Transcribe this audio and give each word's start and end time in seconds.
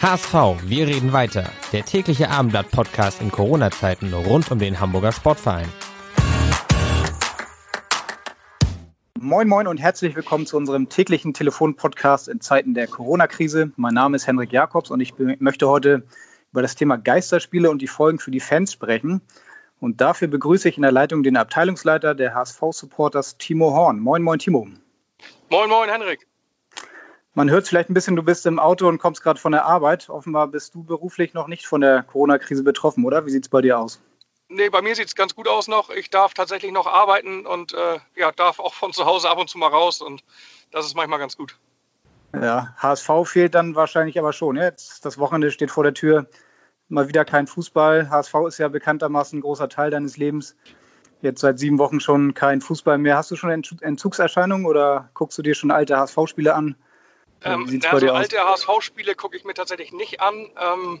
HSV, 0.00 0.32
wir 0.62 0.86
reden 0.86 1.12
weiter. 1.12 1.50
Der 1.72 1.84
tägliche 1.84 2.30
Abendblatt-Podcast 2.30 3.20
in 3.20 3.32
Corona-Zeiten 3.32 4.14
rund 4.14 4.48
um 4.52 4.60
den 4.60 4.78
Hamburger 4.78 5.10
Sportverein. 5.10 5.66
Moin 9.18 9.48
Moin 9.48 9.66
und 9.66 9.78
herzlich 9.78 10.14
willkommen 10.14 10.46
zu 10.46 10.56
unserem 10.56 10.88
täglichen 10.88 11.34
Telefon-Podcast 11.34 12.28
in 12.28 12.40
Zeiten 12.40 12.74
der 12.74 12.86
Corona-Krise. 12.86 13.72
Mein 13.74 13.94
Name 13.94 14.14
ist 14.14 14.28
Henrik 14.28 14.52
Jakobs 14.52 14.92
und 14.92 15.00
ich 15.00 15.14
möchte 15.40 15.68
heute 15.68 16.04
über 16.52 16.62
das 16.62 16.76
Thema 16.76 16.96
Geisterspiele 16.96 17.68
und 17.68 17.82
die 17.82 17.88
Folgen 17.88 18.20
für 18.20 18.30
die 18.30 18.38
Fans 18.38 18.72
sprechen. 18.72 19.20
Und 19.80 20.00
dafür 20.00 20.28
begrüße 20.28 20.68
ich 20.68 20.76
in 20.76 20.82
der 20.82 20.92
Leitung 20.92 21.24
den 21.24 21.36
Abteilungsleiter 21.36 22.14
der 22.14 22.36
HSV-Supporters, 22.36 23.36
Timo 23.38 23.72
Horn. 23.72 23.98
Moin 23.98 24.22
Moin 24.22 24.38
Timo. 24.38 24.68
Moin 25.50 25.68
Moin 25.68 25.90
Henrik. 25.90 26.27
Man 27.38 27.50
hört 27.50 27.68
vielleicht 27.68 27.88
ein 27.88 27.94
bisschen, 27.94 28.16
du 28.16 28.24
bist 28.24 28.46
im 28.46 28.58
Auto 28.58 28.88
und 28.88 28.98
kommst 28.98 29.22
gerade 29.22 29.38
von 29.38 29.52
der 29.52 29.64
Arbeit. 29.64 30.10
Offenbar 30.10 30.48
bist 30.48 30.74
du 30.74 30.82
beruflich 30.82 31.34
noch 31.34 31.46
nicht 31.46 31.68
von 31.68 31.80
der 31.80 32.02
Corona-Krise 32.02 32.64
betroffen, 32.64 33.04
oder? 33.04 33.26
Wie 33.26 33.30
sieht 33.30 33.44
es 33.44 33.48
bei 33.48 33.62
dir 33.62 33.78
aus? 33.78 34.02
Nee, 34.48 34.70
bei 34.70 34.82
mir 34.82 34.96
sieht 34.96 35.06
es 35.06 35.14
ganz 35.14 35.36
gut 35.36 35.46
aus 35.46 35.68
noch. 35.68 35.88
Ich 35.90 36.10
darf 36.10 36.34
tatsächlich 36.34 36.72
noch 36.72 36.88
arbeiten 36.88 37.46
und 37.46 37.74
äh, 37.74 38.00
ja, 38.16 38.32
darf 38.32 38.58
auch 38.58 38.74
von 38.74 38.92
zu 38.92 39.06
Hause 39.06 39.30
ab 39.30 39.38
und 39.38 39.48
zu 39.48 39.56
mal 39.56 39.68
raus 39.68 40.02
und 40.02 40.24
das 40.72 40.84
ist 40.84 40.96
manchmal 40.96 41.20
ganz 41.20 41.36
gut. 41.36 41.56
Ja, 42.34 42.74
HSV 42.78 43.08
fehlt 43.22 43.54
dann 43.54 43.76
wahrscheinlich 43.76 44.18
aber 44.18 44.32
schon. 44.32 44.56
Jetzt 44.56 45.04
das 45.04 45.16
Wochenende 45.16 45.52
steht 45.52 45.70
vor 45.70 45.84
der 45.84 45.94
Tür. 45.94 46.26
Mal 46.88 47.06
wieder 47.06 47.24
kein 47.24 47.46
Fußball. 47.46 48.10
HSV 48.10 48.34
ist 48.48 48.58
ja 48.58 48.66
bekanntermaßen 48.66 49.38
ein 49.38 49.42
großer 49.42 49.68
Teil 49.68 49.92
deines 49.92 50.16
Lebens. 50.16 50.56
Jetzt 51.22 51.42
seit 51.42 51.60
sieben 51.60 51.78
Wochen 51.78 52.00
schon 52.00 52.34
kein 52.34 52.60
Fußball 52.60 52.98
mehr. 52.98 53.16
Hast 53.16 53.30
du 53.30 53.36
schon 53.36 53.50
Entzugserscheinungen 53.52 54.66
oder 54.66 55.10
guckst 55.14 55.38
du 55.38 55.42
dir 55.42 55.54
schon 55.54 55.70
alte 55.70 55.96
HSV-Spiele 55.96 56.52
an? 56.52 56.74
Ähm, 57.44 57.80
also 57.88 58.10
alte 58.12 58.38
HSV-Spiele 58.38 59.14
gucke 59.14 59.36
ich 59.36 59.44
mir 59.44 59.54
tatsächlich 59.54 59.92
nicht 59.92 60.20
an. 60.20 60.50
Ähm, 60.60 61.00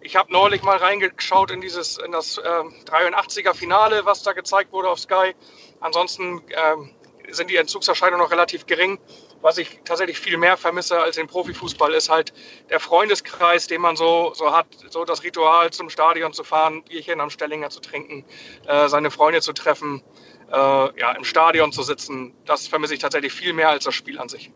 ich 0.00 0.16
habe 0.16 0.32
neulich 0.32 0.62
mal 0.62 0.76
reingeschaut 0.76 1.50
in 1.50 1.60
dieses 1.60 1.98
in 1.98 2.12
das 2.12 2.38
äh, 2.38 2.42
83er 2.42 3.54
Finale, 3.54 4.04
was 4.04 4.22
da 4.22 4.32
gezeigt 4.32 4.72
wurde 4.72 4.88
auf 4.88 5.00
Sky. 5.00 5.34
Ansonsten 5.80 6.42
äh, 6.48 7.32
sind 7.32 7.50
die 7.50 7.56
Entzugserscheinungen 7.56 8.24
noch 8.24 8.30
relativ 8.30 8.66
gering. 8.66 8.98
Was 9.40 9.58
ich 9.58 9.80
tatsächlich 9.84 10.18
viel 10.18 10.36
mehr 10.36 10.56
vermisse 10.56 11.00
als 11.00 11.16
den 11.16 11.28
Profifußball 11.28 11.92
ist 11.94 12.08
halt 12.08 12.32
der 12.70 12.80
Freundeskreis, 12.80 13.68
den 13.68 13.80
man 13.80 13.94
so, 13.96 14.32
so 14.34 14.52
hat, 14.52 14.66
so 14.90 15.04
das 15.04 15.22
Ritual 15.22 15.70
zum 15.70 15.90
Stadion 15.90 16.32
zu 16.32 16.42
fahren, 16.42 16.82
Bierchen 16.82 17.20
am 17.20 17.30
Stellinger 17.30 17.70
zu 17.70 17.80
trinken, 17.80 18.24
äh, 18.66 18.88
seine 18.88 19.10
Freunde 19.10 19.40
zu 19.40 19.52
treffen, 19.52 20.02
äh, 20.50 20.56
ja, 20.56 21.12
im 21.12 21.24
Stadion 21.24 21.70
zu 21.70 21.82
sitzen. 21.82 22.34
Das 22.46 22.66
vermisse 22.66 22.94
ich 22.94 23.00
tatsächlich 23.00 23.32
viel 23.32 23.52
mehr 23.52 23.68
als 23.68 23.84
das 23.84 23.94
Spiel 23.94 24.18
an 24.18 24.28
sich. 24.28 24.50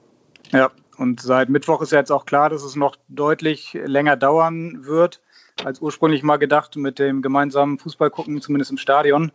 Ja, 0.53 0.71
und 0.99 1.21
seit 1.21 1.49
Mittwoch 1.49 1.81
ist 1.83 1.93
ja 1.93 1.99
jetzt 1.99 2.13
auch 2.13 2.27
klar, 2.27 2.51
dass 2.51 2.63
es 2.63 2.77
noch 2.77 2.97
deutlich 3.09 3.73
länger 3.73 4.17
dauern 4.17 4.85
wird 4.85 5.21
als 5.65 5.81
ursprünglich 5.81 6.23
mal 6.23 6.37
gedacht 6.37 6.77
mit 6.77 6.99
dem 6.99 7.23
gemeinsamen 7.23 7.79
Fußballgucken, 7.79 8.41
zumindest 8.41 8.71
im 8.71 8.79
Stadion. 8.79 9.33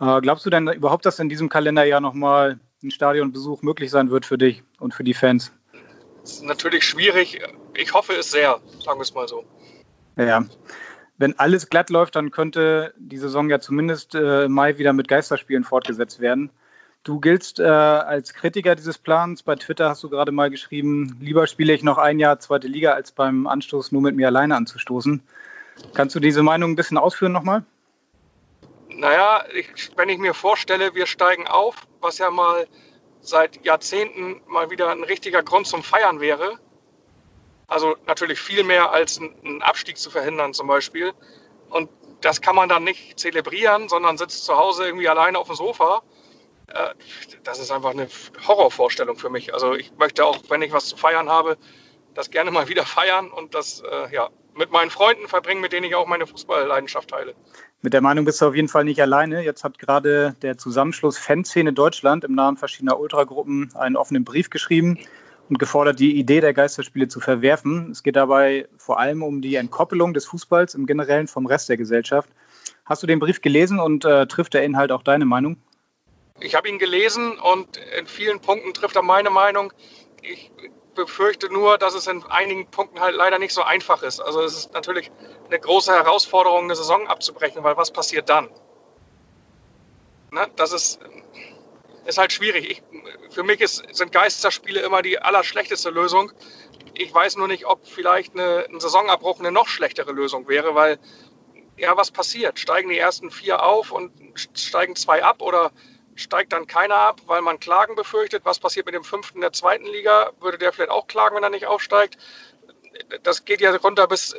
Äh, 0.00 0.20
glaubst 0.20 0.44
du 0.46 0.50
denn 0.50 0.68
überhaupt, 0.68 1.06
dass 1.06 1.18
in 1.18 1.28
diesem 1.28 1.48
Kalenderjahr 1.48 2.00
nochmal 2.00 2.58
ein 2.82 2.90
Stadionbesuch 2.90 3.62
möglich 3.62 3.90
sein 3.90 4.10
wird 4.10 4.26
für 4.26 4.38
dich 4.38 4.62
und 4.78 4.94
für 4.94 5.04
die 5.04 5.14
Fans? 5.14 5.52
Das 6.22 6.32
ist 6.32 6.44
natürlich 6.44 6.84
schwierig. 6.84 7.40
Ich 7.74 7.92
hoffe 7.92 8.14
es 8.14 8.30
sehr, 8.30 8.58
sagen 8.82 8.98
wir 8.98 9.02
es 9.02 9.14
mal 9.14 9.28
so. 9.28 9.44
Ja. 10.16 10.44
Wenn 11.16 11.38
alles 11.38 11.68
glatt 11.68 11.90
läuft, 11.90 12.16
dann 12.16 12.30
könnte 12.30 12.92
die 12.98 13.18
Saison 13.18 13.48
ja 13.48 13.60
zumindest 13.60 14.14
äh, 14.14 14.44
im 14.44 14.52
Mai 14.52 14.78
wieder 14.78 14.92
mit 14.92 15.06
Geisterspielen 15.06 15.62
fortgesetzt 15.62 16.20
werden. 16.20 16.50
Du 17.04 17.20
giltst 17.20 17.60
äh, 17.60 17.64
als 17.64 18.32
Kritiker 18.32 18.74
dieses 18.74 18.96
Plans. 18.96 19.42
Bei 19.42 19.56
Twitter 19.56 19.90
hast 19.90 20.02
du 20.02 20.08
gerade 20.08 20.32
mal 20.32 20.48
geschrieben, 20.48 21.18
lieber 21.20 21.46
spiele 21.46 21.74
ich 21.74 21.82
noch 21.82 21.98
ein 21.98 22.18
Jahr 22.18 22.40
zweite 22.40 22.66
Liga, 22.66 22.92
als 22.92 23.12
beim 23.12 23.46
Anstoß 23.46 23.92
nur 23.92 24.00
mit 24.00 24.16
mir 24.16 24.28
alleine 24.28 24.56
anzustoßen. 24.56 25.22
Kannst 25.92 26.16
du 26.16 26.20
diese 26.20 26.42
Meinung 26.42 26.70
ein 26.70 26.76
bisschen 26.76 26.96
ausführen 26.96 27.32
nochmal? 27.32 27.62
Naja, 28.88 29.44
ich, 29.54 29.90
wenn 29.96 30.08
ich 30.08 30.16
mir 30.16 30.32
vorstelle, 30.32 30.94
wir 30.94 31.04
steigen 31.04 31.46
auf, 31.46 31.76
was 32.00 32.16
ja 32.16 32.30
mal 32.30 32.66
seit 33.20 33.62
Jahrzehnten 33.66 34.40
mal 34.46 34.70
wieder 34.70 34.90
ein 34.90 35.04
richtiger 35.04 35.42
Grund 35.42 35.66
zum 35.66 35.82
Feiern 35.82 36.20
wäre. 36.20 36.58
Also 37.66 37.96
natürlich 38.06 38.40
viel 38.40 38.64
mehr 38.64 38.92
als 38.92 39.20
einen 39.20 39.60
Abstieg 39.60 39.98
zu 39.98 40.10
verhindern 40.10 40.54
zum 40.54 40.68
Beispiel. 40.68 41.12
Und 41.68 41.90
das 42.22 42.40
kann 42.40 42.56
man 42.56 42.70
dann 42.70 42.84
nicht 42.84 43.18
zelebrieren, 43.18 43.90
sondern 43.90 44.16
sitzt 44.16 44.46
zu 44.46 44.56
Hause 44.56 44.86
irgendwie 44.86 45.08
alleine 45.08 45.38
auf 45.38 45.48
dem 45.48 45.56
Sofa 45.56 46.02
das 47.44 47.58
ist 47.58 47.70
einfach 47.70 47.90
eine 47.90 48.08
Horrorvorstellung 48.46 49.16
für 49.16 49.30
mich. 49.30 49.52
Also 49.52 49.74
ich 49.74 49.92
möchte 49.98 50.24
auch, 50.24 50.38
wenn 50.48 50.62
ich 50.62 50.72
was 50.72 50.86
zu 50.86 50.96
feiern 50.96 51.28
habe, 51.28 51.56
das 52.14 52.30
gerne 52.30 52.50
mal 52.50 52.68
wieder 52.68 52.84
feiern 52.84 53.30
und 53.30 53.54
das 53.54 53.82
äh, 53.90 54.14
ja, 54.14 54.30
mit 54.56 54.70
meinen 54.70 54.90
Freunden 54.90 55.28
verbringen, 55.28 55.60
mit 55.60 55.72
denen 55.72 55.84
ich 55.84 55.94
auch 55.94 56.06
meine 56.06 56.26
Fußballleidenschaft 56.26 57.10
teile. 57.10 57.34
Mit 57.82 57.92
der 57.92 58.00
Meinung 58.00 58.24
bist 58.24 58.40
du 58.40 58.46
auf 58.46 58.54
jeden 58.54 58.68
Fall 58.68 58.84
nicht 58.84 59.00
alleine. 59.02 59.42
Jetzt 59.42 59.64
hat 59.64 59.78
gerade 59.78 60.36
der 60.42 60.56
Zusammenschluss 60.56 61.18
Fanszene 61.18 61.72
Deutschland 61.72 62.24
im 62.24 62.34
Namen 62.34 62.56
verschiedener 62.56 62.98
Ultragruppen 62.98 63.72
einen 63.74 63.96
offenen 63.96 64.24
Brief 64.24 64.50
geschrieben 64.50 64.98
und 65.50 65.58
gefordert, 65.58 66.00
die 66.00 66.16
Idee 66.16 66.40
der 66.40 66.54
Geisterspiele 66.54 67.08
zu 67.08 67.20
verwerfen. 67.20 67.90
Es 67.90 68.02
geht 68.02 68.16
dabei 68.16 68.66
vor 68.78 68.98
allem 68.98 69.22
um 69.22 69.42
die 69.42 69.56
Entkoppelung 69.56 70.14
des 70.14 70.24
Fußballs 70.26 70.74
im 70.74 70.86
Generellen 70.86 71.26
vom 71.26 71.46
Rest 71.46 71.68
der 71.68 71.76
Gesellschaft. 71.76 72.30
Hast 72.86 73.02
du 73.02 73.06
den 73.06 73.18
Brief 73.18 73.42
gelesen 73.42 73.78
und 73.78 74.04
äh, 74.04 74.26
trifft 74.26 74.54
der 74.54 74.64
Inhalt 74.64 74.92
auch 74.92 75.02
deine 75.02 75.24
Meinung? 75.24 75.56
Ich 76.40 76.54
habe 76.54 76.68
ihn 76.68 76.78
gelesen 76.78 77.38
und 77.38 77.76
in 77.76 78.06
vielen 78.06 78.40
Punkten 78.40 78.74
trifft 78.74 78.96
er 78.96 79.02
meine 79.02 79.30
Meinung. 79.30 79.72
Ich 80.20 80.50
befürchte 80.94 81.52
nur, 81.52 81.78
dass 81.78 81.94
es 81.94 82.06
in 82.06 82.24
einigen 82.24 82.66
Punkten 82.66 83.00
halt 83.00 83.14
leider 83.14 83.38
nicht 83.38 83.54
so 83.54 83.62
einfach 83.62 84.02
ist. 84.02 84.20
Also 84.20 84.42
es 84.42 84.56
ist 84.56 84.72
natürlich 84.72 85.10
eine 85.46 85.60
große 85.60 85.92
Herausforderung, 85.92 86.64
eine 86.64 86.74
Saison 86.74 87.06
abzubrechen, 87.06 87.62
weil 87.62 87.76
was 87.76 87.92
passiert 87.92 88.28
dann? 88.28 88.48
Ne? 90.32 90.48
Das 90.56 90.72
ist, 90.72 90.98
ist 92.04 92.18
halt 92.18 92.32
schwierig. 92.32 92.68
Ich, 92.68 92.82
für 93.30 93.44
mich 93.44 93.60
ist, 93.60 93.84
sind 93.94 94.10
Geisterspiele 94.10 94.80
immer 94.80 95.02
die 95.02 95.18
allerschlechteste 95.20 95.90
Lösung. 95.90 96.32
Ich 96.94 97.14
weiß 97.14 97.36
nur 97.36 97.46
nicht, 97.46 97.64
ob 97.66 97.86
vielleicht 97.86 98.34
eine, 98.34 98.66
ein 98.68 98.80
Saisonabbruch 98.80 99.38
eine 99.38 99.52
noch 99.52 99.68
schlechtere 99.68 100.10
Lösung 100.10 100.48
wäre, 100.48 100.74
weil 100.74 100.98
ja, 101.76 101.96
was 101.96 102.10
passiert? 102.10 102.58
Steigen 102.58 102.88
die 102.88 102.98
ersten 102.98 103.30
vier 103.30 103.62
auf 103.62 103.90
und 103.90 104.12
steigen 104.54 104.94
zwei 104.96 105.24
ab 105.24 105.42
oder 105.42 105.72
steigt 106.16 106.52
dann 106.52 106.66
keiner 106.66 106.96
ab, 106.96 107.20
weil 107.26 107.42
man 107.42 107.60
Klagen 107.60 107.94
befürchtet. 107.94 108.44
Was 108.44 108.58
passiert 108.58 108.86
mit 108.86 108.94
dem 108.94 109.04
fünften 109.04 109.40
der 109.40 109.52
zweiten 109.52 109.86
Liga? 109.86 110.30
Würde 110.40 110.58
der 110.58 110.72
vielleicht 110.72 110.90
auch 110.90 111.06
klagen, 111.06 111.36
wenn 111.36 111.42
er 111.42 111.50
nicht 111.50 111.66
aufsteigt? 111.66 112.18
Das 113.22 113.44
geht 113.44 113.60
ja 113.60 113.74
runter 113.76 114.06
bis, 114.06 114.34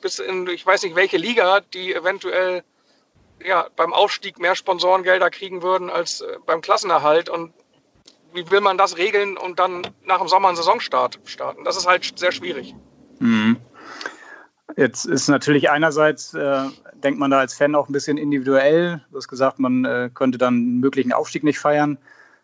bis 0.00 0.18
in, 0.18 0.46
ich 0.48 0.64
weiß 0.64 0.82
nicht 0.82 0.96
welche 0.96 1.16
Liga, 1.16 1.60
die 1.60 1.94
eventuell 1.94 2.62
ja, 3.44 3.68
beim 3.76 3.92
Aufstieg 3.92 4.38
mehr 4.38 4.54
Sponsorengelder 4.54 5.30
kriegen 5.30 5.62
würden 5.62 5.90
als 5.90 6.20
äh, 6.20 6.38
beim 6.46 6.60
Klassenerhalt. 6.60 7.28
Und 7.28 7.52
wie 8.32 8.50
will 8.50 8.60
man 8.60 8.78
das 8.78 8.96
regeln 8.96 9.36
und 9.36 9.58
dann 9.58 9.82
nach 10.04 10.18
dem 10.18 10.28
Sommer 10.28 10.48
einen 10.48 10.56
Saisonstart 10.56 11.18
starten? 11.24 11.64
Das 11.64 11.76
ist 11.76 11.86
halt 11.86 12.18
sehr 12.18 12.32
schwierig. 12.32 12.74
Mhm. 13.18 13.56
Jetzt 14.76 15.06
ist 15.06 15.28
natürlich 15.28 15.70
einerseits, 15.70 16.34
äh, 16.34 16.64
denkt 17.02 17.18
man 17.18 17.30
da 17.30 17.38
als 17.38 17.54
Fan 17.54 17.74
auch 17.74 17.88
ein 17.88 17.92
bisschen 17.92 18.18
individuell. 18.18 19.02
Du 19.10 19.16
hast 19.16 19.28
gesagt, 19.28 19.58
man 19.58 19.84
äh, 19.84 20.10
könnte 20.12 20.38
dann 20.38 20.54
einen 20.54 20.80
möglichen 20.80 21.12
Aufstieg 21.12 21.44
nicht 21.44 21.58
feiern. 21.58 21.98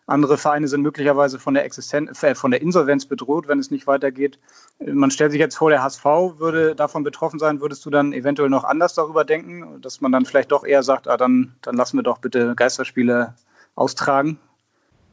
Andere 0.06 0.36
Vereine 0.36 0.68
sind 0.68 0.82
möglicherweise 0.82 1.38
von 1.38 1.54
der, 1.54 1.64
Existenz, 1.64 2.22
äh, 2.22 2.34
von 2.34 2.50
der 2.50 2.60
Insolvenz 2.60 3.06
bedroht, 3.06 3.48
wenn 3.48 3.58
es 3.58 3.70
nicht 3.70 3.86
weitergeht. 3.86 4.38
Man 4.78 5.10
stellt 5.10 5.32
sich 5.32 5.40
jetzt 5.40 5.56
vor, 5.56 5.70
der 5.70 5.82
HSV 5.82 6.04
würde 6.04 6.74
davon 6.74 7.04
betroffen 7.04 7.38
sein. 7.38 7.60
Würdest 7.60 7.86
du 7.86 7.90
dann 7.90 8.12
eventuell 8.12 8.50
noch 8.50 8.64
anders 8.64 8.94
darüber 8.94 9.24
denken, 9.24 9.80
dass 9.80 10.00
man 10.00 10.12
dann 10.12 10.26
vielleicht 10.26 10.52
doch 10.52 10.64
eher 10.64 10.82
sagt, 10.82 11.08
ah, 11.08 11.16
dann, 11.16 11.54
dann 11.62 11.76
lassen 11.76 11.96
wir 11.96 12.02
doch 12.02 12.18
bitte 12.18 12.54
Geisterspiele 12.54 13.34
austragen? 13.76 14.38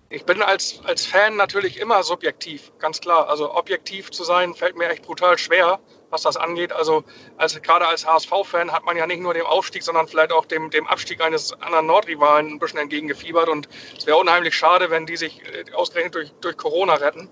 Ich 0.10 0.26
bin 0.26 0.42
als, 0.42 0.82
als 0.84 1.06
Fan 1.06 1.38
natürlich 1.38 1.80
immer 1.80 2.04
subjektiv, 2.04 2.74
ganz 2.80 3.00
klar. 3.00 3.30
Also 3.30 3.56
objektiv 3.56 4.12
zu 4.12 4.26
sein, 4.26 4.54
fällt 4.54 4.78
mir 4.78 4.90
echt 4.90 5.04
brutal 5.04 5.38
schwer 5.38 5.80
was 6.12 6.24
das 6.24 6.38
angeht. 6.38 6.72
Also 6.72 7.04
als, 7.38 7.60
gerade 7.62 7.88
als 7.88 8.06
HSV-Fan 8.06 8.72
hat 8.72 8.86
man 8.86 8.98
ja 8.98 9.08
nicht 9.08 9.22
nur 9.22 9.34
dem 9.34 9.46
Aufstieg, 9.46 9.84
sondern 9.84 10.08
vielleicht 10.08 10.32
auch 10.32 10.46
dem, 10.46 10.70
dem 10.70 10.88
Abstieg 10.88 11.22
eines 11.22 11.54
anderen 11.62 11.88
Nordrivalen 11.88 12.48
ein 12.48 12.60
bisschen 12.60 12.80
entgegengefiebert. 12.80 13.50
Und 13.50 13.68
es 13.98 14.06
wäre 14.06 14.18
unheimlich 14.18 14.56
schade, 14.56 14.90
wenn 14.90 15.06
die 15.06 15.18
sich 15.18 15.42
äh, 15.46 15.72
ausgerechnet 15.74 16.16
durch, 16.16 16.32
durch 16.42 16.58
Corona 16.58 16.96
retten. 16.96 17.30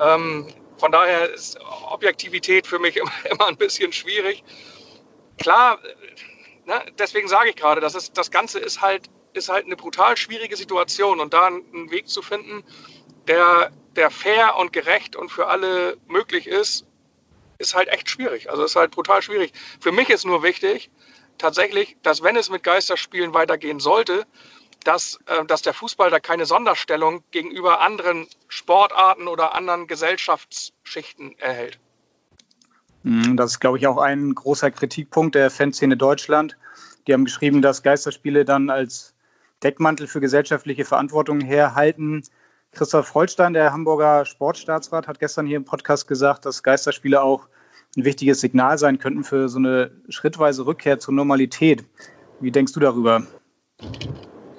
Ähm, 0.00 0.48
von 0.78 0.92
daher 0.92 1.30
ist 1.30 1.58
Objektivität 1.90 2.66
für 2.66 2.78
mich 2.78 2.96
immer, 2.98 3.12
immer 3.30 3.48
ein 3.48 3.56
bisschen 3.56 3.92
schwierig. 3.92 4.42
Klar, 5.38 5.78
ne, 6.64 6.82
deswegen 6.98 7.28
sage 7.28 7.50
ich 7.50 7.56
gerade, 7.56 7.80
das, 7.80 7.94
ist, 7.94 8.16
das 8.16 8.30
Ganze 8.30 8.58
ist 8.58 8.80
halt, 8.80 9.08
ist 9.32 9.48
halt 9.48 9.66
eine 9.66 9.76
brutal 9.76 10.16
schwierige 10.16 10.56
Situation 10.56 11.20
und 11.20 11.34
da 11.34 11.46
einen 11.46 11.90
Weg 11.90 12.08
zu 12.08 12.22
finden, 12.22 12.64
der, 13.26 13.70
der 13.96 14.10
fair 14.10 14.56
und 14.56 14.72
gerecht 14.72 15.16
und 15.16 15.30
für 15.30 15.46
alle 15.46 15.96
möglich 16.08 16.46
ist, 16.46 16.86
ist 17.60 17.74
halt 17.74 17.88
echt 17.88 18.08
schwierig. 18.10 18.50
Also 18.50 18.64
ist 18.64 18.76
halt 18.76 18.90
brutal 18.90 19.22
schwierig. 19.22 19.52
Für 19.80 19.92
mich 19.92 20.10
ist 20.10 20.24
nur 20.24 20.42
wichtig, 20.42 20.90
tatsächlich, 21.38 21.96
dass 22.02 22.22
wenn 22.22 22.36
es 22.36 22.50
mit 22.50 22.62
Geisterspielen 22.62 23.34
weitergehen 23.34 23.80
sollte, 23.80 24.26
dass, 24.84 25.18
äh, 25.26 25.44
dass 25.44 25.62
der 25.62 25.74
Fußball 25.74 26.10
da 26.10 26.20
keine 26.20 26.46
Sonderstellung 26.46 27.22
gegenüber 27.30 27.80
anderen 27.80 28.26
Sportarten 28.48 29.28
oder 29.28 29.54
anderen 29.54 29.86
Gesellschaftsschichten 29.86 31.38
erhält. 31.38 31.78
Mhm, 33.02 33.36
das 33.36 33.52
ist, 33.52 33.60
glaube 33.60 33.78
ich, 33.78 33.86
auch 33.86 33.98
ein 33.98 34.34
großer 34.34 34.70
Kritikpunkt 34.70 35.34
der 35.34 35.50
Fanszene 35.50 35.96
Deutschland. 35.96 36.56
Die 37.06 37.12
haben 37.12 37.24
geschrieben, 37.24 37.62
dass 37.62 37.82
Geisterspiele 37.82 38.44
dann 38.44 38.70
als 38.70 39.14
Deckmantel 39.62 40.06
für 40.06 40.20
gesellschaftliche 40.20 40.84
Verantwortung 40.86 41.40
herhalten. 41.40 42.22
Christoph 42.72 43.14
Holstein, 43.14 43.52
der 43.52 43.72
Hamburger 43.72 44.24
Sportstaatsrat, 44.24 45.08
hat 45.08 45.18
gestern 45.18 45.46
hier 45.46 45.56
im 45.56 45.64
Podcast 45.64 46.06
gesagt, 46.06 46.46
dass 46.46 46.62
Geisterspiele 46.62 47.20
auch 47.20 47.48
ein 47.96 48.04
wichtiges 48.04 48.40
Signal 48.40 48.78
sein 48.78 48.98
könnten 48.98 49.24
für 49.24 49.48
so 49.48 49.58
eine 49.58 49.90
schrittweise 50.08 50.64
Rückkehr 50.64 50.98
zur 50.98 51.14
Normalität. 51.14 51.84
Wie 52.38 52.52
denkst 52.52 52.72
du 52.72 52.80
darüber? 52.80 53.26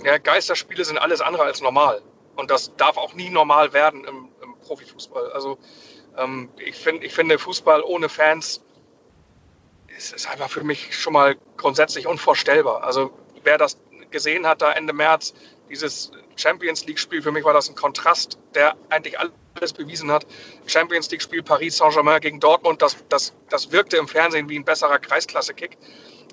Ja, 0.04 0.18
Geisterspiele 0.18 0.84
sind 0.84 0.98
alles 0.98 1.22
andere 1.22 1.44
als 1.44 1.62
normal. 1.62 2.02
Und 2.36 2.52
das 2.52 2.76
darf 2.76 2.98
auch 2.98 3.14
nie 3.14 3.30
normal 3.30 3.72
werden 3.72 4.04
im, 4.04 4.30
im 4.44 4.56
Profifußball. 4.60 5.32
Also 5.32 5.58
ähm, 6.18 6.50
ich, 6.58 6.76
find, 6.76 7.04
ich 7.04 7.14
finde, 7.14 7.40
Fußball 7.40 7.82
ohne 7.82 8.10
Fans 8.10 8.62
ist, 9.96 10.14
ist 10.14 10.30
einfach 10.30 10.50
für 10.50 10.64
mich 10.64 10.98
schon 10.98 11.14
mal 11.14 11.36
grundsätzlich 11.56 12.08
unvorstellbar. 12.08 12.84
Also 12.84 13.12
wer 13.44 13.58
das 13.58 13.78
gesehen 14.10 14.46
hat 14.46 14.62
da 14.62 14.74
Ende 14.74 14.94
März, 14.94 15.34
dieses 15.72 16.12
Champions 16.36 16.86
League-Spiel, 16.86 17.22
für 17.22 17.32
mich 17.32 17.44
war 17.44 17.54
das 17.54 17.70
ein 17.70 17.76
Kontrast, 17.76 18.38
der 18.54 18.76
eigentlich 18.90 19.18
alles 19.20 19.74
bewiesen 19.74 20.12
hat. 20.12 20.28
Champions 20.68 21.10
League-Spiel 21.10 21.42
Paris 21.42 21.78
Saint-Germain 21.78 22.20
gegen 22.22 22.40
Dortmund, 22.40 22.82
das, 22.82 22.98
das, 23.10 23.34
das 23.50 23.72
wirkte 23.72 23.98
im 23.98 24.08
Fernsehen 24.08 24.50
wie 24.50 24.58
ein 24.58 24.66
besserer 24.66 25.00
Kreisklasse-Kick. 25.00 25.78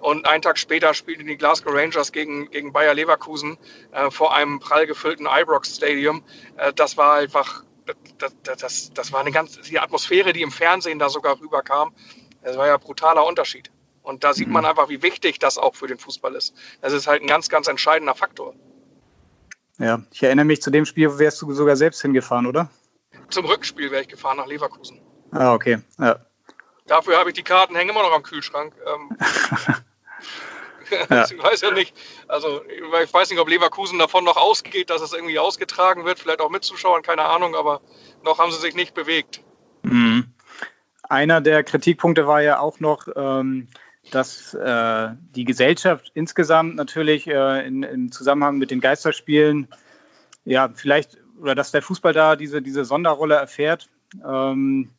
Und 0.00 0.26
einen 0.26 0.42
Tag 0.42 0.58
später 0.58 0.94
spielten 0.94 1.26
die 1.26 1.36
Glasgow 1.36 1.72
Rangers 1.74 2.12
gegen, 2.12 2.50
gegen 2.50 2.72
Bayer 2.72 2.94
Leverkusen 2.94 3.58
äh, 3.92 4.10
vor 4.10 4.34
einem 4.34 4.60
prall 4.60 4.86
gefüllten 4.86 5.26
Ibrox 5.26 5.76
Stadium. 5.76 6.22
Äh, 6.56 6.72
das 6.72 6.96
war 6.96 7.14
einfach, 7.14 7.64
das, 8.18 8.36
das, 8.42 8.92
das 8.92 9.12
war 9.12 9.20
eine 9.20 9.32
ganz, 9.32 9.60
die 9.62 9.78
Atmosphäre, 9.78 10.32
die 10.32 10.42
im 10.42 10.52
Fernsehen 10.52 10.98
da 10.98 11.08
sogar 11.08 11.40
rüberkam. 11.40 11.92
Das 12.42 12.56
war 12.56 12.66
ja 12.66 12.74
ein 12.74 12.80
brutaler 12.80 13.26
Unterschied. 13.26 13.70
Und 14.02 14.24
da 14.24 14.32
sieht 14.32 14.48
man 14.48 14.62
mhm. 14.62 14.70
einfach, 14.70 14.88
wie 14.88 15.02
wichtig 15.02 15.38
das 15.38 15.58
auch 15.58 15.74
für 15.74 15.86
den 15.86 15.98
Fußball 15.98 16.34
ist. 16.34 16.54
Das 16.80 16.92
ist 16.92 17.06
halt 17.06 17.22
ein 17.22 17.26
ganz, 17.26 17.48
ganz 17.48 17.66
entscheidender 17.66 18.14
Faktor. 18.14 18.54
Ja, 19.78 20.02
ich 20.12 20.22
erinnere 20.22 20.44
mich 20.44 20.60
zu 20.60 20.70
dem 20.70 20.84
Spiel, 20.84 21.18
wärst 21.18 21.40
du 21.42 21.52
sogar 21.52 21.76
selbst 21.76 22.02
hingefahren, 22.02 22.46
oder? 22.46 22.68
Zum 23.30 23.44
Rückspiel 23.44 23.90
wäre 23.90 24.02
ich 24.02 24.08
gefahren 24.08 24.38
nach 24.38 24.46
Leverkusen. 24.46 25.00
Ah, 25.30 25.54
okay. 25.54 25.78
Ja. 25.98 26.18
Dafür 26.86 27.18
habe 27.18 27.30
ich 27.30 27.36
die 27.36 27.42
Karten, 27.42 27.76
hängen 27.76 27.90
immer 27.90 28.02
noch 28.02 28.12
am 28.12 28.22
Kühlschrank. 28.22 28.74
Ähm, 28.86 29.16
ja. 31.10 31.24
ich 31.30 31.42
weiß 31.42 31.60
ja 31.60 31.70
nicht, 31.70 31.94
also 32.26 32.62
ich 32.64 33.12
weiß 33.12 33.30
nicht, 33.30 33.38
ob 33.38 33.48
Leverkusen 33.48 33.98
davon 33.98 34.24
noch 34.24 34.36
ausgeht, 34.36 34.90
dass 34.90 35.02
es 35.02 35.12
irgendwie 35.12 35.38
ausgetragen 35.38 36.04
wird, 36.04 36.18
vielleicht 36.18 36.40
auch 36.40 36.50
mit 36.50 36.64
Zuschauern, 36.64 37.02
keine 37.02 37.24
Ahnung, 37.24 37.54
aber 37.54 37.80
noch 38.24 38.38
haben 38.38 38.50
sie 38.50 38.60
sich 38.60 38.74
nicht 38.74 38.94
bewegt. 38.94 39.42
Mhm. 39.82 40.32
Einer 41.02 41.40
der 41.40 41.64
Kritikpunkte 41.64 42.26
war 42.26 42.42
ja 42.42 42.58
auch 42.58 42.80
noch, 42.80 43.08
ähm, 43.16 43.68
dass 44.10 44.54
äh, 44.54 45.08
die 45.34 45.44
Gesellschaft 45.44 46.10
insgesamt 46.14 46.76
natürlich 46.76 47.26
äh, 47.26 47.66
in, 47.66 47.82
im 47.82 48.12
Zusammenhang 48.12 48.58
mit 48.58 48.70
den 48.70 48.80
Geisterspielen, 48.80 49.68
ja, 50.44 50.70
vielleicht, 50.74 51.18
oder 51.40 51.54
dass 51.54 51.70
der 51.70 51.82
Fußball 51.82 52.12
da 52.12 52.36
diese, 52.36 52.62
diese 52.62 52.84
Sonderrolle 52.84 53.34
erfährt. 53.34 53.88
Ähm, 54.26 54.90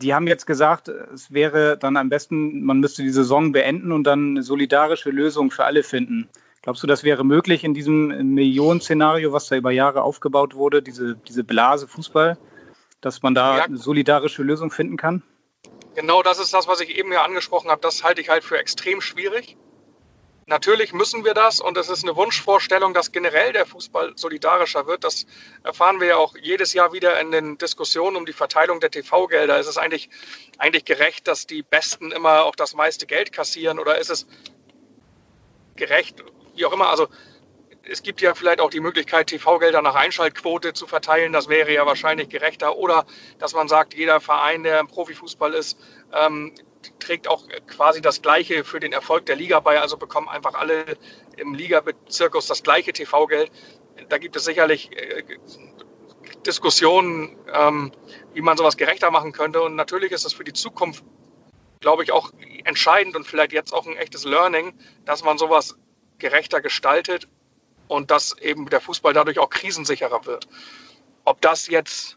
die 0.00 0.14
haben 0.14 0.26
jetzt 0.26 0.46
gesagt, 0.46 0.88
es 0.88 1.32
wäre 1.32 1.76
dann 1.78 1.96
am 1.96 2.08
besten, 2.08 2.62
man 2.62 2.80
müsste 2.80 3.02
die 3.02 3.10
Saison 3.10 3.52
beenden 3.52 3.92
und 3.92 4.04
dann 4.04 4.30
eine 4.30 4.42
solidarische 4.42 5.10
Lösung 5.10 5.50
für 5.50 5.64
alle 5.64 5.82
finden. 5.82 6.28
Glaubst 6.62 6.82
du, 6.82 6.86
das 6.86 7.02
wäre 7.02 7.24
möglich 7.24 7.64
in 7.64 7.74
diesem 7.74 8.34
Millionen-Szenario, 8.34 9.32
was 9.32 9.48
da 9.48 9.56
über 9.56 9.72
Jahre 9.72 10.02
aufgebaut 10.02 10.54
wurde, 10.54 10.82
diese, 10.82 11.16
diese 11.16 11.44
Blase 11.44 11.88
Fußball, 11.88 12.38
dass 13.00 13.22
man 13.22 13.34
da 13.34 13.58
ja. 13.58 13.64
eine 13.64 13.76
solidarische 13.76 14.42
Lösung 14.42 14.70
finden 14.70 14.96
kann? 14.96 15.22
Genau 15.94 16.22
das 16.22 16.38
ist 16.38 16.54
das, 16.54 16.66
was 16.66 16.80
ich 16.80 16.96
eben 16.96 17.12
ja 17.12 17.22
angesprochen 17.22 17.70
habe. 17.70 17.80
Das 17.80 18.02
halte 18.02 18.20
ich 18.20 18.28
halt 18.28 18.44
für 18.44 18.58
extrem 18.58 19.00
schwierig. 19.00 19.56
Natürlich 20.46 20.92
müssen 20.92 21.24
wir 21.24 21.34
das 21.34 21.60
und 21.60 21.76
es 21.76 21.88
ist 21.88 22.02
eine 22.02 22.16
Wunschvorstellung, 22.16 22.94
dass 22.94 23.12
generell 23.12 23.52
der 23.52 23.64
Fußball 23.64 24.14
solidarischer 24.16 24.86
wird. 24.86 25.04
Das 25.04 25.24
erfahren 25.62 26.00
wir 26.00 26.08
ja 26.08 26.16
auch 26.16 26.34
jedes 26.36 26.72
Jahr 26.72 26.92
wieder 26.92 27.20
in 27.20 27.30
den 27.30 27.58
Diskussionen 27.58 28.16
um 28.16 28.26
die 28.26 28.32
Verteilung 28.32 28.80
der 28.80 28.90
TV-Gelder. 28.90 29.60
Ist 29.60 29.68
es 29.68 29.78
eigentlich, 29.78 30.10
eigentlich 30.58 30.84
gerecht, 30.84 31.28
dass 31.28 31.46
die 31.46 31.62
Besten 31.62 32.10
immer 32.10 32.44
auch 32.44 32.56
das 32.56 32.74
meiste 32.74 33.06
Geld 33.06 33.32
kassieren 33.32 33.78
oder 33.78 33.98
ist 33.98 34.10
es 34.10 34.26
gerecht, 35.76 36.24
wie 36.56 36.66
auch 36.66 36.72
immer? 36.72 36.88
Also 36.88 37.08
es 37.88 38.02
gibt 38.02 38.20
ja 38.20 38.34
vielleicht 38.34 38.60
auch 38.60 38.70
die 38.70 38.80
Möglichkeit, 38.80 39.28
TV-Gelder 39.28 39.82
nach 39.82 39.94
Einschaltquote 39.94 40.72
zu 40.72 40.86
verteilen. 40.86 41.32
Das 41.32 41.48
wäre 41.48 41.72
ja 41.72 41.84
wahrscheinlich 41.84 42.28
gerechter. 42.28 42.76
Oder 42.76 43.06
dass 43.38 43.54
man 43.54 43.68
sagt, 43.68 43.94
jeder 43.94 44.20
Verein, 44.20 44.62
der 44.62 44.80
im 44.80 44.86
Profifußball 44.86 45.52
ist, 45.54 45.78
ähm, 46.12 46.52
trägt 46.98 47.28
auch 47.28 47.46
quasi 47.66 48.00
das 48.00 48.22
Gleiche 48.22 48.64
für 48.64 48.80
den 48.80 48.92
Erfolg 48.92 49.26
der 49.26 49.36
Liga 49.36 49.60
bei. 49.60 49.80
Also 49.80 49.96
bekommen 49.96 50.28
einfach 50.28 50.54
alle 50.54 50.84
im 51.36 51.54
Liga-Zirkus 51.54 52.46
das 52.46 52.62
gleiche 52.62 52.92
TV-Geld. 52.92 53.50
Da 54.08 54.18
gibt 54.18 54.36
es 54.36 54.44
sicherlich 54.44 54.90
äh, 54.96 55.24
Diskussionen, 56.46 57.36
ähm, 57.52 57.92
wie 58.32 58.42
man 58.42 58.56
sowas 58.56 58.76
gerechter 58.76 59.10
machen 59.10 59.32
könnte. 59.32 59.60
Und 59.60 59.74
natürlich 59.74 60.12
ist 60.12 60.24
es 60.24 60.32
für 60.32 60.44
die 60.44 60.52
Zukunft, 60.52 61.04
glaube 61.80 62.04
ich, 62.04 62.12
auch 62.12 62.30
entscheidend 62.64 63.16
und 63.16 63.26
vielleicht 63.26 63.52
jetzt 63.52 63.72
auch 63.72 63.86
ein 63.86 63.96
echtes 63.96 64.24
Learning, 64.24 64.72
dass 65.04 65.24
man 65.24 65.36
sowas 65.36 65.76
gerechter 66.18 66.60
gestaltet 66.60 67.26
und 67.92 68.10
dass 68.10 68.36
eben 68.38 68.68
der 68.70 68.80
Fußball 68.80 69.12
dadurch 69.12 69.38
auch 69.38 69.50
krisensicherer 69.50 70.24
wird. 70.24 70.48
Ob 71.24 71.40
das 71.40 71.68
jetzt 71.68 72.16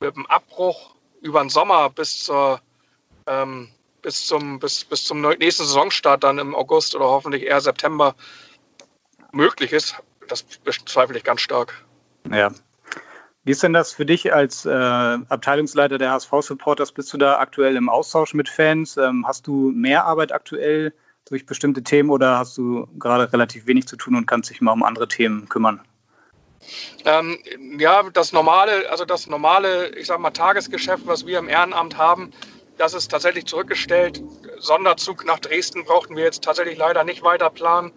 mit 0.00 0.16
dem 0.16 0.26
Abbruch 0.26 0.94
über 1.20 1.40
den 1.40 1.50
Sommer 1.50 1.90
bis 1.90 2.24
zur 2.24 2.60
ähm, 3.26 3.68
bis 4.02 4.26
zum, 4.26 4.60
bis, 4.60 4.84
bis 4.84 5.04
zum 5.04 5.20
nächsten 5.20 5.64
Saisonstart 5.64 6.22
dann 6.22 6.38
im 6.38 6.54
August 6.54 6.94
oder 6.94 7.06
hoffentlich 7.06 7.42
eher 7.42 7.60
September 7.60 8.14
möglich 9.32 9.72
ist, 9.72 9.96
das 10.28 10.44
bezweifle 10.44 11.16
ich 11.18 11.24
ganz 11.24 11.40
stark. 11.40 11.84
Ja. 12.30 12.52
Wie 13.42 13.50
ist 13.50 13.64
denn 13.64 13.72
das 13.72 13.92
für 13.92 14.06
dich 14.06 14.32
als 14.32 14.64
äh, 14.64 14.70
Abteilungsleiter 14.70 15.98
der 15.98 16.12
HSV-Supporters? 16.12 16.92
Bist 16.92 17.12
du 17.12 17.18
da 17.18 17.38
aktuell 17.38 17.76
im 17.76 17.88
Austausch 17.88 18.32
mit 18.32 18.48
Fans? 18.48 18.96
Ähm, 18.96 19.26
hast 19.26 19.46
du 19.48 19.72
mehr 19.74 20.04
Arbeit 20.04 20.30
aktuell 20.30 20.92
durch 21.26 21.44
bestimmte 21.44 21.82
Themen 21.82 22.10
oder 22.10 22.38
hast 22.38 22.56
du 22.56 22.86
gerade 22.98 23.32
relativ 23.32 23.66
wenig 23.66 23.86
zu 23.86 23.96
tun 23.96 24.16
und 24.16 24.26
kannst 24.26 24.50
dich 24.50 24.60
mal 24.60 24.72
um 24.72 24.82
andere 24.82 25.08
Themen 25.08 25.48
kümmern? 25.48 25.80
Ähm, 27.04 27.38
ja, 27.78 28.02
das 28.10 28.32
normale, 28.32 28.90
also 28.90 29.04
das 29.04 29.26
normale, 29.26 29.94
ich 29.96 30.06
sag 30.06 30.18
mal, 30.18 30.30
Tagesgeschäft, 30.30 31.06
was 31.06 31.26
wir 31.26 31.38
im 31.38 31.48
Ehrenamt 31.48 31.96
haben, 31.96 32.32
das 32.78 32.94
ist 32.94 33.10
tatsächlich 33.10 33.46
zurückgestellt. 33.46 34.22
Sonderzug 34.58 35.24
nach 35.24 35.38
Dresden 35.38 35.84
brauchten 35.84 36.16
wir 36.16 36.24
jetzt 36.24 36.42
tatsächlich 36.42 36.78
leider 36.78 37.04
nicht 37.04 37.22
weiter 37.22 37.50
planen. 37.50 37.92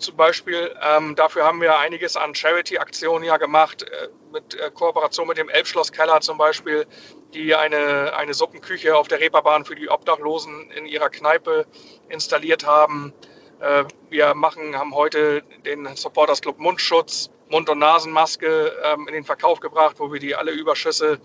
Zum 0.00 0.16
Beispiel, 0.16 0.74
ähm, 0.82 1.14
dafür 1.14 1.44
haben 1.44 1.60
wir 1.60 1.78
einiges 1.78 2.16
an 2.16 2.34
Charity-Aktionen 2.34 3.22
ja 3.22 3.36
gemacht, 3.36 3.82
äh, 3.82 4.08
mit 4.32 4.54
äh, 4.54 4.70
Kooperation 4.70 5.28
mit 5.28 5.36
dem 5.36 5.50
Elbschloss-Keller 5.50 6.22
zum 6.22 6.38
Beispiel, 6.38 6.86
die 7.34 7.54
eine, 7.54 8.14
eine 8.14 8.32
Suppenküche 8.32 8.96
auf 8.96 9.08
der 9.08 9.20
Reeperbahn 9.20 9.66
für 9.66 9.74
die 9.74 9.90
Obdachlosen 9.90 10.70
in 10.70 10.86
ihrer 10.86 11.10
Kneipe 11.10 11.66
installiert 12.08 12.66
haben. 12.66 13.12
Äh, 13.60 13.84
wir 14.08 14.34
machen, 14.34 14.74
haben 14.74 14.94
heute 14.94 15.42
den 15.66 15.86
Supporters 15.96 16.40
Club 16.40 16.58
Mundschutz, 16.58 17.28
Mund- 17.50 17.68
und 17.68 17.78
Nasenmaske 17.78 18.72
ähm, 18.82 19.06
in 19.06 19.12
den 19.12 19.24
Verkauf 19.24 19.60
gebracht, 19.60 19.96
wo 19.98 20.10
wir 20.10 20.18
die 20.18 20.34
alle 20.34 20.52
Überschüsse 20.52 21.20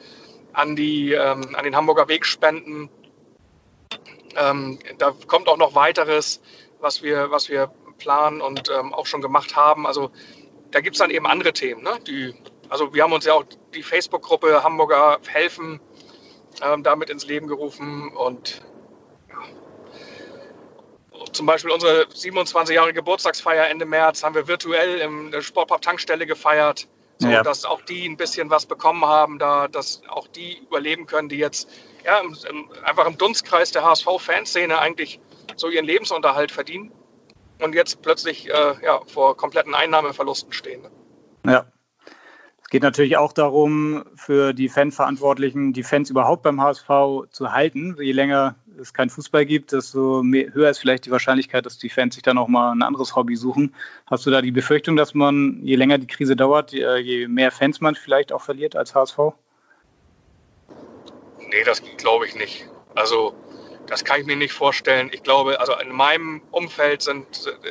an, 0.51 0.75
die, 0.75 1.13
ähm, 1.13 1.55
an 1.55 1.63
den 1.63 1.77
Hamburger 1.77 2.09
Weg 2.09 2.25
spenden. 2.25 2.89
Ähm, 4.35 4.79
da 4.97 5.13
kommt 5.27 5.47
auch 5.47 5.57
noch 5.57 5.75
weiteres, 5.75 6.41
was 6.81 7.01
wir, 7.01 7.31
was 7.31 7.47
wir 7.47 7.71
planen 7.97 8.41
und 8.41 8.69
ähm, 8.69 8.93
auch 8.93 9.05
schon 9.05 9.21
gemacht 9.21 9.55
haben. 9.55 9.85
Also 9.87 10.11
da 10.71 10.81
gibt 10.81 10.95
es 10.95 10.99
dann 10.99 11.09
eben 11.09 11.25
andere 11.25 11.53
Themen. 11.53 11.83
Ne? 11.83 11.91
Die, 12.07 12.33
also 12.69 12.93
wir 12.93 13.03
haben 13.03 13.13
uns 13.13 13.25
ja 13.25 13.33
auch 13.33 13.45
die 13.73 13.83
Facebook-Gruppe 13.83 14.63
Hamburger 14.63 15.19
helfen 15.27 15.79
ähm, 16.61 16.83
damit 16.83 17.09
ins 17.09 17.25
Leben 17.25 17.47
gerufen 17.47 18.11
und 18.15 18.61
ja. 19.29 19.37
zum 21.31 21.45
Beispiel 21.45 21.71
unsere 21.71 22.05
27 22.13 22.75
Jahre 22.75 22.93
Geburtstagsfeier 22.93 23.67
Ende 23.67 23.85
März 23.85 24.23
haben 24.23 24.35
wir 24.35 24.47
virtuell 24.47 24.99
in 24.99 25.31
der 25.31 25.41
Sportpub 25.41 25.81
Tankstelle 25.81 26.25
gefeiert 26.25 26.87
so 27.17 27.29
ja. 27.29 27.43
dass 27.43 27.65
auch 27.65 27.81
die 27.81 28.07
ein 28.07 28.17
bisschen 28.17 28.49
was 28.49 28.65
bekommen 28.65 29.05
haben, 29.05 29.39
da, 29.39 29.67
dass 29.67 30.01
auch 30.09 30.27
die 30.27 30.57
überleben 30.57 31.05
können, 31.05 31.29
die 31.29 31.37
jetzt 31.37 31.69
ja, 32.03 32.19
im, 32.19 32.35
im, 32.49 32.69
einfach 32.83 33.05
im 33.05 33.17
Dunstkreis 33.17 33.71
der 33.71 33.83
HSV-Fanszene 33.83 34.77
eigentlich 34.77 35.19
so 35.55 35.69
ihren 35.69 35.85
Lebensunterhalt 35.85 36.51
verdienen 36.51 36.91
und 37.61 37.75
jetzt 37.75 38.01
plötzlich 38.01 38.49
äh, 38.49 38.73
ja, 38.83 39.01
vor 39.07 39.37
kompletten 39.37 39.73
Einnahmeverlusten 39.73 40.53
stehen. 40.53 40.87
Ja. 41.45 41.65
Es 42.61 42.69
geht 42.69 42.81
natürlich 42.81 43.15
auch 43.15 43.31
darum, 43.31 44.05
für 44.15 44.51
die 44.51 44.69
Fanverantwortlichen 44.69 45.71
die 45.71 45.83
Fans 45.83 46.09
überhaupt 46.09 46.41
beim 46.41 46.59
HSV 46.59 47.29
zu 47.29 47.51
halten. 47.51 47.95
Je 47.99 48.11
länger 48.11 48.55
es 48.79 48.91
keinen 48.91 49.11
Fußball 49.11 49.45
gibt, 49.45 49.71
desto 49.71 50.23
mehr, 50.23 50.51
höher 50.51 50.71
ist 50.71 50.79
vielleicht 50.79 51.05
die 51.05 51.11
Wahrscheinlichkeit, 51.11 51.67
dass 51.67 51.77
die 51.77 51.89
Fans 51.89 52.15
sich 52.15 52.23
dann 52.23 52.39
auch 52.39 52.47
mal 52.47 52.71
ein 52.71 52.81
anderes 52.81 53.15
Hobby 53.15 53.35
suchen. 53.35 53.75
Hast 54.07 54.25
du 54.25 54.31
da 54.31 54.41
die 54.41 54.51
Befürchtung, 54.51 54.95
dass 54.95 55.13
man, 55.13 55.59
je 55.61 55.75
länger 55.75 55.99
die 55.99 56.07
Krise 56.07 56.35
dauert, 56.35 56.71
je 56.71 57.27
mehr 57.27 57.51
Fans 57.51 57.81
man 57.81 57.93
vielleicht 57.93 58.33
auch 58.33 58.41
verliert 58.41 58.75
als 58.75 58.95
HSV? 58.95 59.19
Nee, 61.39 61.63
das 61.65 61.83
glaube 61.97 62.25
ich 62.25 62.35
nicht. 62.35 62.67
Also 62.95 63.35
das 63.87 64.03
kann 64.03 64.19
ich 64.19 64.25
mir 64.25 64.35
nicht 64.35 64.53
vorstellen. 64.53 65.09
Ich 65.13 65.23
glaube, 65.23 65.59
also 65.59 65.73
in 65.77 65.91
meinem 65.91 66.41
Umfeld 66.51 67.01
sind, 67.01 67.25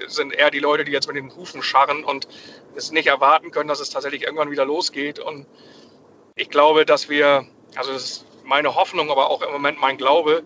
sind 0.06 0.32
eher 0.32 0.50
die 0.50 0.60
Leute, 0.60 0.84
die 0.84 0.92
jetzt 0.92 1.06
mit 1.06 1.16
den 1.16 1.34
Hufen 1.34 1.62
scharren 1.62 2.04
und 2.04 2.28
es 2.76 2.92
nicht 2.92 3.06
erwarten 3.06 3.50
können, 3.50 3.68
dass 3.68 3.80
es 3.80 3.90
tatsächlich 3.90 4.22
irgendwann 4.22 4.50
wieder 4.50 4.64
losgeht. 4.64 5.18
Und 5.18 5.46
ich 6.36 6.50
glaube, 6.50 6.84
dass 6.84 7.08
wir, 7.08 7.46
also 7.76 7.92
das 7.92 8.02
ist 8.02 8.26
meine 8.44 8.74
Hoffnung, 8.74 9.10
aber 9.10 9.30
auch 9.30 9.42
im 9.42 9.52
Moment 9.52 9.80
mein 9.80 9.96
Glaube, 9.96 10.42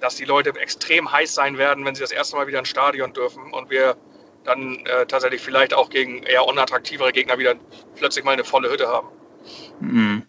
dass 0.00 0.16
die 0.16 0.24
Leute 0.24 0.50
extrem 0.58 1.10
heiß 1.10 1.34
sein 1.34 1.58
werden, 1.58 1.84
wenn 1.84 1.94
sie 1.94 2.00
das 2.00 2.12
erste 2.12 2.36
Mal 2.36 2.46
wieder 2.46 2.58
ins 2.58 2.68
Stadion 2.68 3.12
dürfen 3.12 3.52
und 3.52 3.70
wir 3.70 3.96
dann 4.44 4.84
äh, 4.86 5.06
tatsächlich 5.06 5.40
vielleicht 5.40 5.72
auch 5.72 5.90
gegen 5.90 6.24
eher 6.24 6.44
unattraktivere 6.46 7.12
Gegner 7.12 7.38
wieder 7.38 7.54
plötzlich 7.94 8.24
mal 8.24 8.32
eine 8.32 8.44
volle 8.44 8.70
Hütte 8.70 8.88
haben. 8.88 9.08
Mhm. 9.78 10.26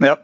Ja, 0.00 0.18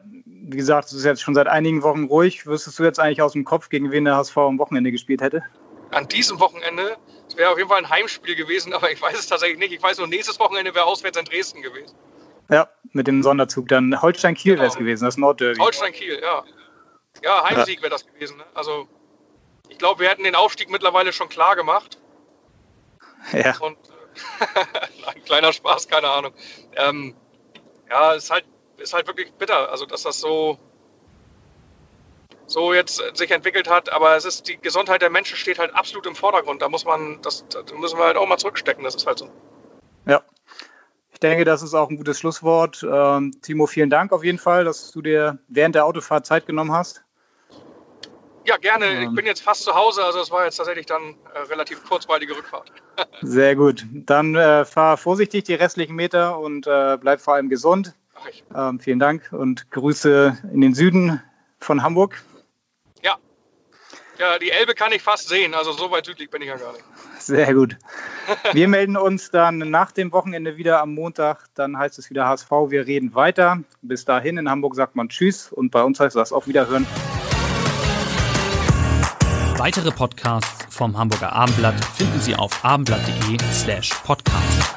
wie 0.52 0.56
gesagt, 0.56 0.88
es 0.88 0.94
ist 0.94 1.04
jetzt 1.04 1.22
schon 1.22 1.34
seit 1.34 1.46
einigen 1.46 1.82
Wochen 1.82 2.04
ruhig. 2.04 2.46
Wüsstest 2.46 2.78
du 2.78 2.84
jetzt 2.84 2.98
eigentlich 2.98 3.22
aus 3.22 3.32
dem 3.32 3.44
Kopf, 3.44 3.68
gegen 3.68 3.90
wen 3.90 4.04
der 4.04 4.16
HSV 4.16 4.36
am 4.38 4.58
Wochenende 4.58 4.90
gespielt 4.90 5.20
hätte? 5.20 5.42
An 5.90 6.08
diesem 6.08 6.38
Wochenende, 6.40 6.96
es 7.28 7.36
wäre 7.36 7.50
auf 7.50 7.58
jeden 7.58 7.68
Fall 7.68 7.78
ein 7.78 7.90
Heimspiel 7.90 8.36
gewesen, 8.36 8.72
aber 8.72 8.90
ich 8.90 9.00
weiß 9.00 9.18
es 9.18 9.26
tatsächlich 9.26 9.58
nicht. 9.58 9.72
Ich 9.72 9.82
weiß 9.82 9.98
nur, 9.98 10.06
nächstes 10.06 10.38
Wochenende 10.38 10.74
wäre 10.74 10.84
auswärts 10.84 11.18
in 11.18 11.24
Dresden 11.24 11.62
gewesen. 11.62 11.96
Ja, 12.48 12.68
mit 12.92 13.06
dem 13.06 13.22
Sonderzug 13.22 13.68
dann. 13.68 14.00
Holstein-Kiel 14.00 14.54
genau. 14.54 14.62
wäre 14.62 14.72
es 14.72 14.78
gewesen, 14.78 15.04
das 15.04 15.16
Nordderby. 15.16 15.58
Holstein-Kiel, 15.58 16.20
ja. 16.20 16.44
Ja, 17.22 17.44
Heimsieg 17.44 17.82
wäre 17.82 17.90
das 17.90 18.06
gewesen. 18.06 18.36
Ne? 18.36 18.44
Also, 18.54 18.88
ich 19.68 19.78
glaube, 19.78 20.00
wir 20.00 20.08
hätten 20.08 20.24
den 20.24 20.34
Aufstieg 20.34 20.70
mittlerweile 20.70 21.12
schon 21.12 21.28
klar 21.28 21.54
gemacht. 21.56 21.98
Ja. 23.32 23.56
Und 23.58 23.76
äh, 23.76 25.06
ein 25.06 25.24
kleiner 25.24 25.52
Spaß, 25.52 25.88
keine 25.88 26.08
Ahnung. 26.08 26.32
Ähm, 26.76 27.14
ja, 27.88 28.12
ist 28.12 28.30
halt, 28.30 28.44
ist 28.80 28.92
halt 28.92 29.06
wirklich 29.06 29.32
bitter, 29.32 29.70
also 29.70 29.86
dass 29.86 30.02
das 30.02 30.20
so, 30.20 30.58
so 32.46 32.74
jetzt 32.74 33.02
sich 33.14 33.30
entwickelt 33.30 33.68
hat. 33.68 33.90
Aber 33.92 34.16
es 34.16 34.24
ist 34.24 34.48
die 34.48 34.58
Gesundheit 34.58 35.02
der 35.02 35.10
Menschen 35.10 35.36
steht 35.36 35.58
halt 35.58 35.74
absolut 35.74 36.06
im 36.06 36.14
Vordergrund. 36.14 36.62
Da 36.62 36.68
muss 36.68 36.84
man, 36.84 37.20
das, 37.22 37.44
da 37.48 37.62
müssen 37.76 37.98
wir 37.98 38.06
halt 38.06 38.16
auch 38.16 38.26
mal 38.26 38.38
zurückstecken. 38.38 38.84
Das 38.84 38.94
ist 38.94 39.06
halt 39.06 39.18
so. 39.18 39.30
Ja. 40.06 40.22
Ich 41.12 41.20
denke, 41.20 41.44
das 41.44 41.62
ist 41.62 41.74
auch 41.74 41.90
ein 41.90 41.96
gutes 41.96 42.18
Schlusswort. 42.18 42.86
Ähm, 42.90 43.32
Timo, 43.42 43.66
vielen 43.66 43.90
Dank 43.90 44.12
auf 44.12 44.24
jeden 44.24 44.38
Fall, 44.38 44.64
dass 44.64 44.90
du 44.90 45.02
dir 45.02 45.38
während 45.48 45.74
der 45.74 45.84
Autofahrt 45.84 46.24
Zeit 46.26 46.46
genommen 46.46 46.72
hast. 46.72 47.04
Ja, 48.46 48.56
gerne. 48.56 48.86
Ähm, 48.86 49.02
ich 49.02 49.14
bin 49.14 49.26
jetzt 49.26 49.42
fast 49.42 49.62
zu 49.64 49.74
Hause, 49.74 50.04
also 50.04 50.20
es 50.20 50.30
war 50.30 50.44
jetzt 50.44 50.56
tatsächlich 50.56 50.86
dann 50.86 51.14
äh, 51.34 51.40
relativ 51.50 51.84
kurzweilige 51.84 52.36
Rückfahrt. 52.36 52.72
Sehr 53.22 53.54
gut. 53.54 53.84
Dann 53.92 54.34
äh, 54.34 54.64
fahr 54.64 54.96
vorsichtig 54.96 55.44
die 55.44 55.54
restlichen 55.54 55.94
Meter 55.94 56.38
und 56.38 56.66
äh, 56.66 56.96
bleib 57.00 57.20
vor 57.20 57.34
allem 57.34 57.48
gesund. 57.48 57.94
Ähm, 58.54 58.80
vielen 58.80 58.98
Dank 58.98 59.32
und 59.32 59.70
Grüße 59.70 60.38
in 60.52 60.60
den 60.60 60.74
Süden 60.74 61.22
von 61.58 61.82
Hamburg. 61.82 62.22
Ja. 63.02 63.16
Ja, 64.18 64.38
die 64.38 64.50
Elbe 64.50 64.74
kann 64.74 64.92
ich 64.92 65.02
fast 65.02 65.28
sehen, 65.28 65.54
also 65.54 65.72
so 65.72 65.90
weit 65.90 66.06
südlich 66.06 66.30
bin 66.30 66.42
ich 66.42 66.48
ja 66.48 66.56
gar 66.56 66.72
nicht. 66.72 66.84
Sehr 67.18 67.54
gut. 67.54 67.76
Wir 68.52 68.68
melden 68.68 68.96
uns 68.96 69.30
dann 69.30 69.58
nach 69.58 69.92
dem 69.92 70.12
Wochenende 70.12 70.56
wieder 70.56 70.80
am 70.80 70.94
Montag. 70.94 71.46
Dann 71.54 71.78
heißt 71.78 71.98
es 71.98 72.10
wieder 72.10 72.26
HSV. 72.26 72.50
Wir 72.68 72.86
reden 72.86 73.14
weiter. 73.14 73.62
Bis 73.82 74.04
dahin 74.04 74.38
in 74.38 74.48
Hamburg 74.48 74.74
sagt 74.74 74.96
man 74.96 75.08
Tschüss 75.08 75.52
und 75.52 75.70
bei 75.70 75.82
uns 75.82 76.00
heißt 76.00 76.16
das 76.16 76.32
auch 76.32 76.46
Wiederhören. 76.46 76.86
Weitere 79.56 79.90
Podcasts 79.90 80.74
vom 80.74 80.96
Hamburger 80.96 81.32
Abendblatt 81.32 81.84
finden 81.84 82.18
Sie 82.20 82.34
auf 82.34 82.64
abendblatt.de 82.64 83.36
slash 83.52 83.90
podcast. 84.04 84.69